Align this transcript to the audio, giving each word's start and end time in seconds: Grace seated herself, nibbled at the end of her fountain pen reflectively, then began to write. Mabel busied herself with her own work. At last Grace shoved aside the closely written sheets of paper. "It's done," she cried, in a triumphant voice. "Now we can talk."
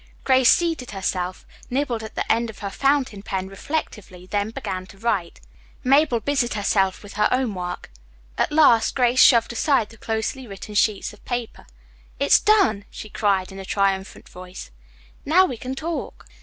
Grace 0.23 0.49
seated 0.49 0.89
herself, 0.89 1.45
nibbled 1.69 2.01
at 2.01 2.15
the 2.15 2.31
end 2.31 2.49
of 2.49 2.57
her 2.57 2.71
fountain 2.71 3.21
pen 3.21 3.47
reflectively, 3.47 4.25
then 4.25 4.49
began 4.49 4.87
to 4.87 4.97
write. 4.97 5.39
Mabel 5.83 6.19
busied 6.19 6.55
herself 6.55 7.03
with 7.03 7.13
her 7.13 7.29
own 7.31 7.53
work. 7.53 7.91
At 8.35 8.51
last 8.51 8.95
Grace 8.95 9.19
shoved 9.21 9.53
aside 9.53 9.89
the 9.91 9.97
closely 9.97 10.47
written 10.47 10.73
sheets 10.73 11.13
of 11.13 11.23
paper. 11.23 11.67
"It's 12.17 12.39
done," 12.39 12.85
she 12.89 13.09
cried, 13.11 13.51
in 13.51 13.59
a 13.59 13.63
triumphant 13.63 14.27
voice. 14.27 14.71
"Now 15.23 15.45
we 15.45 15.55
can 15.55 15.75
talk." 15.75 16.25